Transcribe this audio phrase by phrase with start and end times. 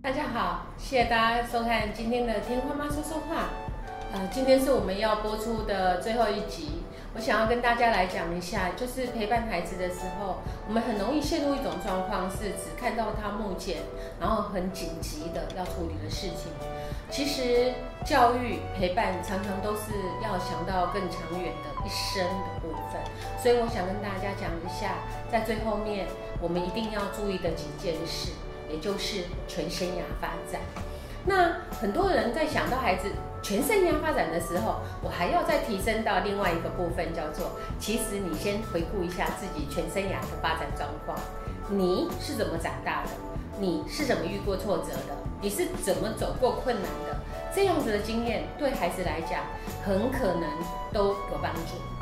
[0.00, 3.42] 大家好，谢谢大家收看今天的《听花妈说说话》。
[4.12, 6.82] 呃，今天是我们要播出的最后一集，
[7.14, 10.36] 我想要跟大家来讲一下，就是陪伴孩子的时候，
[10.68, 13.78] 我们很容易陷入一种状况，是只看到他目前，
[14.20, 16.52] 然后很紧急的要处理的事情。
[17.10, 17.72] 其实
[18.04, 19.92] 教育陪伴常常都是
[20.22, 23.00] 要想到更长远的一生的部分，
[23.42, 24.94] 所以我想跟大家讲一下，
[25.30, 26.06] 在最后面
[26.40, 28.30] 我们一定要注意的几件事。
[28.68, 30.60] 也就是全生涯发展。
[31.24, 33.10] 那很多人在想到孩子
[33.42, 41.18] 全生涯发展的时候，我还要再提升到另外一个部分，叫做其实你先回顾一下自己全生涯的发展状况。
[41.70, 43.10] 你是怎么长大的？
[43.60, 45.16] 你是怎么遇过挫折的？
[45.40, 47.16] 你是怎么走过困难的？
[47.54, 49.42] 这样子的经验对孩子来讲，
[49.84, 50.48] 很可能
[50.92, 51.97] 都有帮助。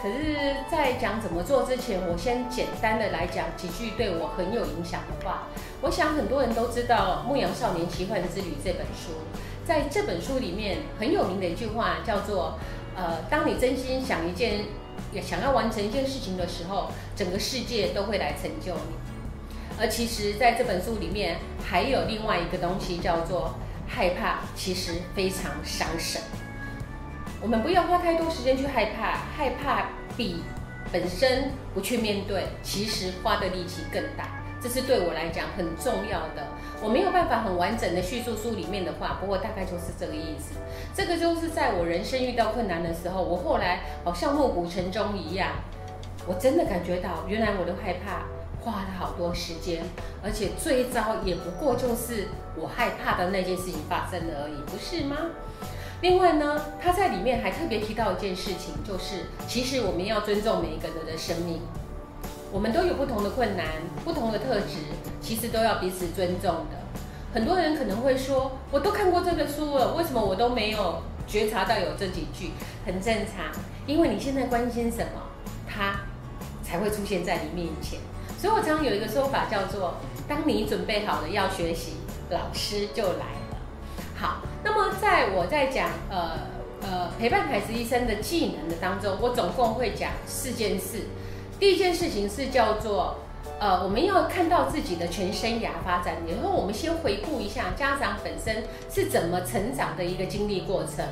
[0.00, 5.48] 可是，在讲怎么做之前，我先简单的来讲几句对我很有影响的话。
[5.80, 9.10] 我想很多人都知道《牧羊少年奇幻之旅》这本书，
[9.66, 12.58] 在这本书里面很有名的一句话叫做：
[12.94, 14.66] 呃，当你真心想一件，
[15.12, 18.94] 也想要完成一件事情的时候，整个世界都会来成就你。
[19.80, 23.56] 而其实，在这本书里面还有另外一个东西叫做
[23.88, 26.22] 害怕，其实非常伤神。
[27.40, 30.42] 我们不要花太多时间去害怕，害怕比
[30.92, 34.42] 本身不去面对，其实花的力气更大。
[34.60, 36.48] 这是对我来讲很重要的。
[36.82, 40.54] 我没有办法很完整的叙述书里面的话，不过大概就是这个意思。
[40.92, 45.52] 这个就是在我人生遇到困难的时候，我后来好像暮鼓晨钟一样，
[46.26, 48.26] 我真的感觉到，原来我的害怕
[48.60, 49.84] 花了好多时间，
[50.24, 55.16] 而且最糟也不过就是我害怕的那件事情发生了而已，不是吗？
[56.00, 61.60] 另外呢，他在里面还特别提到一件事情，就是其实我们要尊重每一个人的生命，
[62.52, 63.66] 我们都有不同的困难、
[64.04, 64.76] 不同的特质，
[65.20, 66.78] 其实都要彼此尊重的。
[67.34, 72.52] 很多人可能会说，我都看过这个书了，为什么我都没有觉察到有这几句？
[72.86, 73.46] 很正常，
[73.84, 75.20] 因为你现在关心什么，
[75.68, 76.02] 他
[76.62, 77.98] 才会出现在你面前。
[78.40, 79.94] 所以我常常有一个说法叫做，
[80.28, 81.94] 当你准备好了要学习，
[82.30, 83.26] 老师就来。
[84.18, 84.42] 好。
[84.64, 86.32] 那么，在我在讲呃
[86.82, 91.06] 呃陪伴孩子一生的技能的当中，我总共会讲四件事。
[91.58, 93.18] 第一件事情是叫做
[93.58, 101.04] 呃我们要看到自己的全生涯发展，然后我们先回顾一下家长本身是怎么成长的一个经历过程。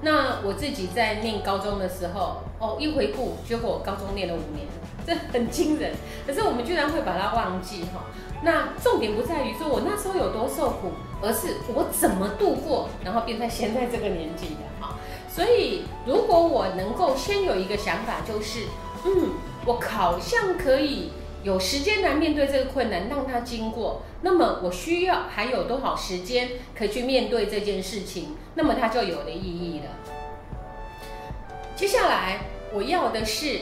[0.00, 4.66] 那我自己在念高中的时候，哦一回顾，结果高中念了五年，
[5.06, 5.92] 这很惊人。
[6.26, 8.06] 可是我们居然会把它忘记哈。
[8.42, 10.90] 那重点不在于说我那时候有多受苦，
[11.22, 14.96] 而是我怎么度过，然后变成现在这个年纪的哈。
[15.28, 18.66] 所以如果我能够先有一个想法，就是
[19.04, 19.30] 嗯，
[19.64, 24.02] 我好像可以有时间来面对这个困难，让它经过。
[24.22, 28.36] 那么我需要还有多少时间可以去面对这件事情？
[28.54, 29.86] 那么它就有了意义了。
[31.74, 32.40] 接下来
[32.72, 33.60] 我要的是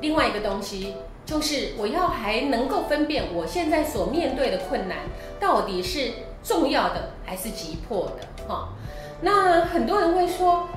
[0.00, 0.94] 另外一个东西。
[1.24, 4.98] 就是我要还能够分辨我现在所面对的困难
[5.38, 6.10] 到底是
[6.42, 8.70] 重要的还是急迫的哈。
[9.20, 10.68] 那很多人会说，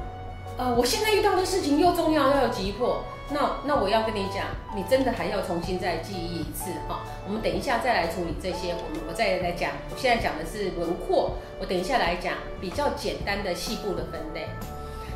[0.55, 7.01] 呃，我现在遇到的事情又重要又急迫，那那我要跟你讲，你真的还要重新再记忆一次哈。
[7.25, 9.71] 我们等一下再来处理这些，我们我再来讲。
[9.89, 14.47] 我现在讲的是轮廓，我等一下来讲比较简单的细部的分类。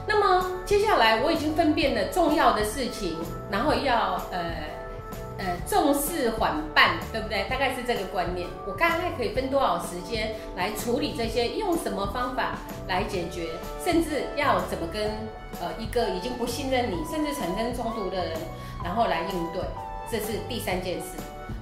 [0.07, 3.17] 那么接下来我已经分辨了重要的事情，
[3.51, 4.78] 然后要呃。
[5.39, 7.47] 呃，重视缓办，对不对？
[7.49, 8.45] 大概是这个观念。
[8.67, 11.47] 我大概可以分多少时间来处理这些？
[11.55, 12.57] 用什么方法
[12.89, 13.47] 来解决？
[13.83, 15.01] 甚至要怎么跟
[15.61, 18.37] 呃一个已经不信任你，甚至产生冲突的人，
[18.83, 19.61] 然后来应对？
[20.11, 21.17] 这是第三件事。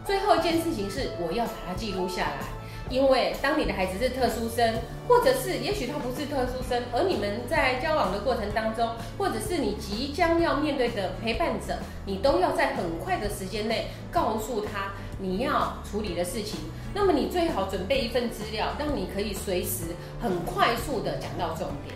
[0.05, 2.56] 最后一件事情是，我要把它记录下来。
[2.89, 4.75] 因为当你的孩子是特殊生，
[5.07, 16.59] 或者是也许他不是特殊生，而你们在交往的过程当中，或者是你即将要面对的陪伴者，你都要在很快的时间内告诉他你要处理的事情。
[16.94, 21.95] 那么你最好准备一份资料，让你可以随时很快速的讲到重点。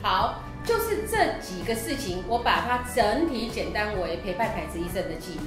[0.00, 5.46] 好，就是这几个事情，我把它整体简单为陪伴孩子一生的技能。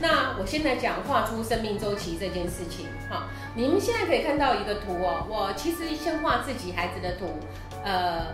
[0.00, 2.86] 那我先来讲画出生命周期这件事情。
[3.10, 3.24] 好，
[3.54, 5.26] 你们现在可以看到一个图哦。
[5.28, 7.26] 我其实先画自己孩子的图，
[7.82, 8.26] 呃，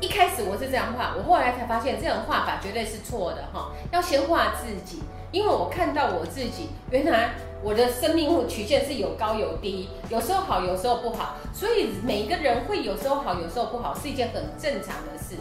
[0.00, 3.72] 一开始我是这样画，我后来才发现这种画法绝对是错的哈。
[3.92, 5.02] 要先画自己，
[5.32, 15.36] 因为我看到我自己，原来我的生命曲线是有高有低，有时候好，有时候不好，所以每个人会有时候好，有时候不好，是一件很正常的事。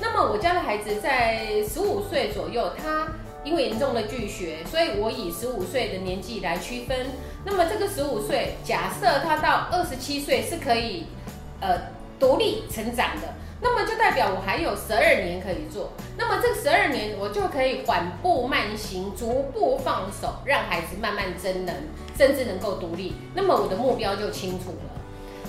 [0.00, 3.06] 那么我家的孩子在十五岁左右，他。
[3.44, 6.96] 因为严重的拒学，所以我以十五岁的年纪来区分。
[7.44, 11.06] 那么这个十五岁，假设他到二十七岁是可以，
[11.60, 11.76] 呃，
[12.20, 15.92] 独立成长的，那么就代表我还有十二年可以做。
[16.16, 21.74] 那么这十二年，我就可以缓步慢行，逐步放手，让孩子慢慢增能，
[22.16, 23.14] 甚至能够独立。
[23.34, 25.01] 那么我的目标就清楚了。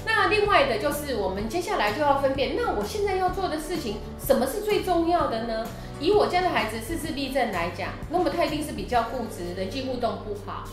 [0.05, 5.65] 那另外的就是我们接下来就要分辨，那我现在要做的事情，什么是最重要的呢？
[5.99, 10.65] 以我家的孩子是自闭症来讲，那么他一定是比较固执，人际互动不好。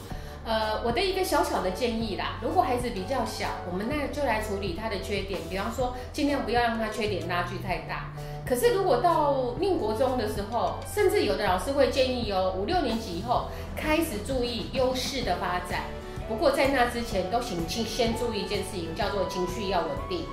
[0.42, 8.10] 呃，我的一个小小的建议啦，如果孩子比较小，我们那就来处理他的缺点，比方说尽量不要让他缺点拉距太大。
[8.44, 15.82] 可是如果到念国中的时候，甚至有的老师会建议哦，五六年级以后开始注意优势的发展。
[16.30, 20.24] 不过在那之前，都请先先注意一件事情，叫做情绪要稳定，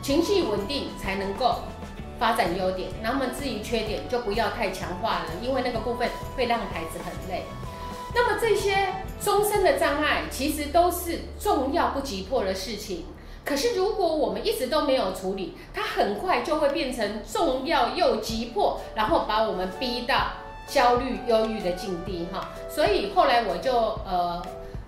[0.00, 1.56] 情绪稳定才能够
[2.20, 2.88] 发展优点。
[3.02, 7.42] 那么至于缺点，就不要太强化了，因为那个部分会让孩子很累。
[8.14, 13.06] 那么这些终身的障碍，其实都是重要不急迫的事情。
[13.44, 20.28] 可是如果我们一直都没有处理，它很快就会变成重要又急迫，然后把我们逼到
[20.68, 22.50] 焦虑、忧郁的境地哈。
[22.68, 23.74] 所以后来我就
[24.06, 24.40] 呃。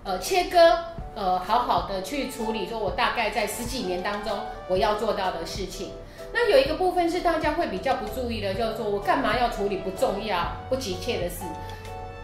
[0.03, 0.77] 呃，切割，
[1.15, 5.91] 呃，好好的去处理，说我大概在十几年当中我要做到的事情。
[6.33, 11.43] 那有一个部分是大家会比较不注意的，就是说我干嘛要处理不重要、不急切的事？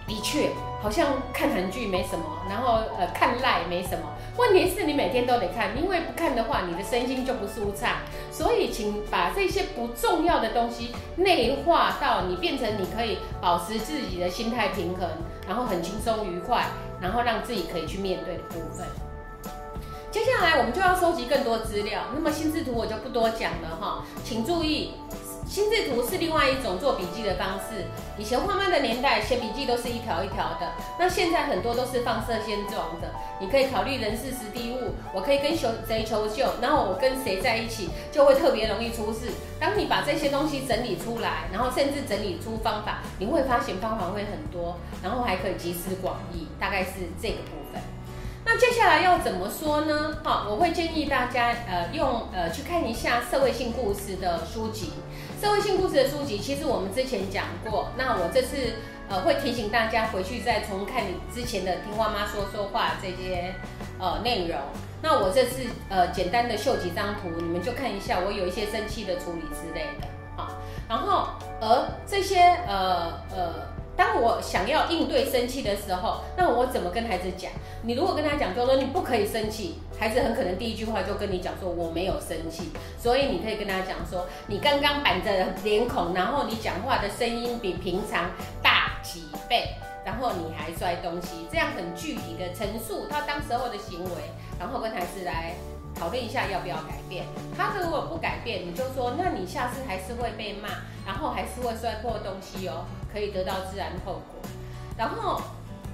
[0.07, 0.49] 的确，
[0.81, 4.05] 好像看韩剧没什么，然后呃看赖没什么。
[4.37, 7.97] 问题是你每天都得看，因为不看的话，你的身心就不舒畅。
[8.31, 15.09] 所以，请把这些不重要的东西内化到你变成你可以保持自己的心态平衡，
[15.45, 16.67] 然后很轻松愉快，
[17.01, 18.87] 然后让自己可以去面对的部分。
[20.09, 24.93] 接下来我们就要收集更多资料，那么心智图我就不多讲了哈，请注意。
[25.49, 27.87] 心智图是另外一种做笔记的方式。
[28.19, 30.73] 以前画漫的年代，写笔记都是一条一条的。
[30.99, 33.09] 那现在很多都是放射线状的。
[33.41, 39.31] 你可以考虑人事实地物，我可以跟谁求救，然后我跟谁在一起，就会特别容易出事。
[39.59, 46.47] 当你把这些东西整理出来，然后甚至整理出方法，你会发现方法会很多，然后还可以集思广益。
[46.59, 47.81] 大概是这个部分。
[48.45, 50.17] 那接下来要怎么说呢？
[50.23, 54.93] 好，我会建议大家，呃，用呃去看一下社会性故事的书籍。
[55.39, 57.91] 社会性故事的书籍，其实我们之前讲过。
[57.97, 58.57] 那我这次
[59.07, 63.55] 呃会提醒大家回去再重看你之前的听妈妈说说话这些
[63.97, 64.57] 呃内容。
[65.01, 70.57] 那我这次呃简单的秀几张图，你们就看一下，我有一些生气的处理之类的，啊。
[70.89, 71.29] 然后
[71.61, 73.78] 而这些呃呃。
[73.99, 77.51] 当我想要应对生气的时候，那我怎么跟孩子讲？
[77.83, 82.71] 你如果跟他讲，就说你不可以生气，孩子很可能第一句话就跟你讲说我没有生气。
[82.97, 85.29] 所以你可以跟他讲说，你刚刚板着
[85.65, 88.31] 脸孔，然后你讲话的声音比平常
[88.63, 89.75] 大几倍，
[90.05, 94.11] 然后你还摔东西，这样很具体的陈述他当时候的行为，
[94.57, 95.55] 然后跟孩子来。
[95.95, 97.25] 讨论一下要不要改变。
[97.57, 100.69] 他如果不改变，你就说，那你下次还是会被骂，
[101.05, 104.49] 然后还是会摔破东西哦，可以得到自然后果。
[104.97, 105.41] 然后，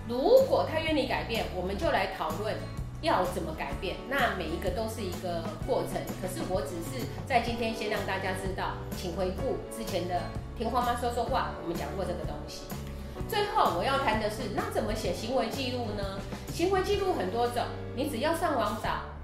[0.07, 2.55] 如果他愿意改变，我们就来讨论
[3.01, 3.95] 要怎么改变。
[4.09, 6.01] 那每一个都是一个过程。
[6.21, 10.21] 可是我只是在今天先让大家知道，请回顾之前的
[10.57, 12.63] 听花妈说说话，我们讲过这个东西。
[13.27, 16.19] 最后我要谈的是，那怎么写行为记录呢？
[16.53, 17.63] 行为记录很多种，
[17.95, 19.14] 你只要上网找。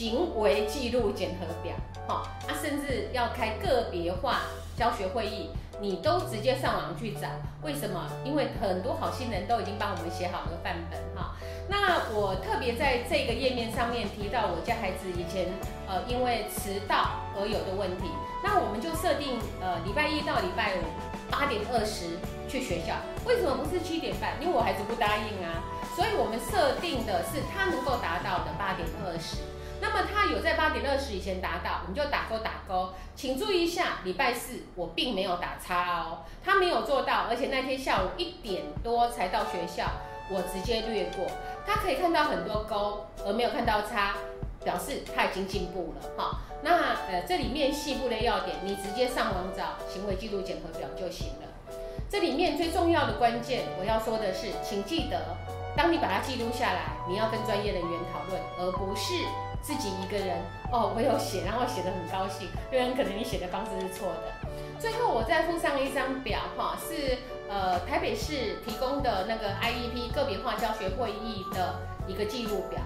[0.00, 1.74] 行为记录检核表，
[2.08, 4.40] 哈，啊，甚至要开个别化
[4.74, 7.28] 教学会议，你都直接上网去找。
[7.62, 8.08] 为什么？
[8.24, 11.36] 因为很多好心人都已经帮我们写好了范本，哈。
[11.68, 15.52] 那我特别在这个页面上面提到我家孩子以前，
[15.86, 18.08] 呃，因为迟到而有的问题，
[18.42, 20.82] 那我们就设定，呃，礼拜一到礼拜五
[21.30, 22.16] 八点二十
[22.48, 22.96] 去学校。
[23.26, 24.32] 为什么不是七点半？
[24.40, 25.60] 因为我孩子不答应啊。
[25.94, 29.36] 所以我们设定的是他能够达到的八点二十。
[29.80, 32.92] 那么他有在八点二十以前达到，我们就打勾打勾。
[33.16, 39.90] 请注意一下，礼拜四我并没有打叉哦，他没有做到，而且那天下午一点多才到学校，
[40.30, 41.26] 我直接略过。
[41.66, 44.14] 他可以看到很多勾，而没有看到叉，
[44.62, 46.40] 表示他已经进步了哈。
[46.62, 51.74] 那呃这里面细部的要点，你直接上网找行为记录检核表就行了。
[52.10, 55.36] 这里面最重要的关键，我要说的是，请记得，
[55.76, 59.24] 当你把它记录下来，你要跟专业人员讨论，而不是。
[59.62, 60.38] 自己一个人
[60.72, 62.48] 哦，我有写，然后写的很高兴。
[62.70, 64.48] 有人可能你写的方式是错的。
[64.78, 72.80] 最后我再附上一张表哈，是呃台北市提供的那个 IEP 个别化教学会议的一个记录表。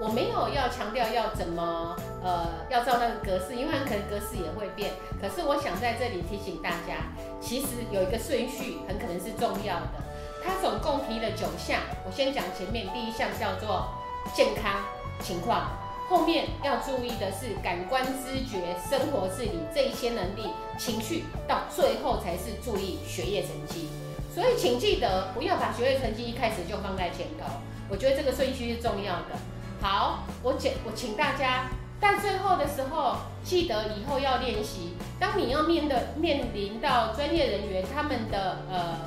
[0.00, 4.92] 我没有要强调要怎么呃要照那个格式，因为可能格式也会变。
[5.20, 9.98] 可是我想在这里提醒大家，其实有一个顺序很可能是重要的。
[10.44, 13.88] 它总共提了九项，我先讲前面第一项叫做
[14.32, 14.84] 健康
[15.20, 15.66] 情况，
[16.08, 20.48] 后面要注意的是感官知觉、生活自理这一些能力、
[20.78, 23.88] 情绪，到最后才是注意学业成绩。
[24.34, 27.44] 所以请记得不要把学业成绩一开始就放在前头，
[27.88, 29.36] 我觉得这个顺序是重要的。
[29.80, 31.68] 好，我请我请大家。
[32.00, 34.94] 在最后的时候，记得以后要练习。
[35.18, 38.98] 当你要面的面临到专业人员他们的呃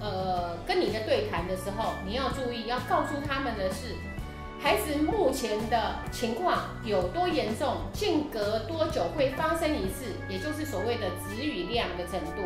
[0.00, 3.94] 呃跟你的对谈的时候，你要注意，要告诉他们的是，
[4.60, 12.42] 孩子目前的情况有多严重，间隔多久会发生一次，也就是所谓的子语量的程度。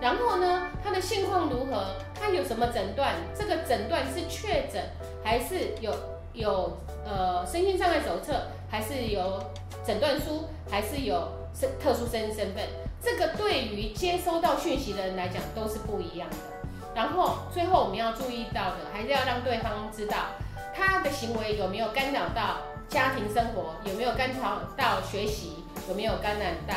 [0.00, 1.96] 然后呢，他的现况如何？
[2.14, 3.14] 他有什么诊断？
[3.34, 4.82] 这个诊断是确诊
[5.24, 5.92] 还是有
[6.34, 8.48] 有呃身心障碍手册？
[8.70, 9.42] 还是有
[9.84, 12.64] 诊断书，还是有身特殊身身份，
[13.02, 16.36] 这个对于接收到讯息的人来讲都是不一样的。
[16.94, 20.16] 然后最后我们要注意到的，还是要让对方知道
[20.76, 26.74] 他的行为有没有干扰到家庭生活，有没有干扰到学习，有没有干扰到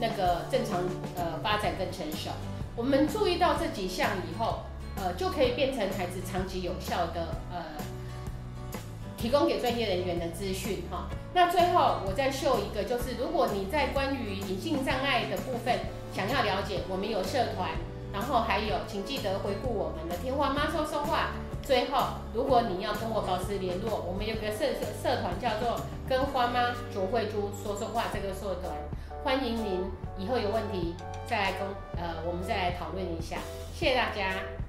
[0.00, 0.80] 那个正常
[1.16, 2.30] 呃发展跟成熟。
[2.74, 4.60] 我们注意到这几项以后，
[4.96, 7.62] 呃，就可以变成孩子长期有效的呃。
[9.18, 15.74] 提供给专业人员的资讯哈，那最后我再秀一个，就是如果你在关于隐性障碍的部分
[16.14, 17.70] 想要了解，我们有社团，
[18.12, 21.30] 然后还有，请记得回复我们的天花妈说说话。
[21.62, 28.72] 最后，如果你要跟我保持联络，我们有个社社社团叫做跟花妈卓慧珠说说话这个社团，
[29.24, 30.94] 欢迎您以后有问题
[31.26, 33.38] 再来跟呃我们再来讨论一下，
[33.74, 34.65] 谢谢大家。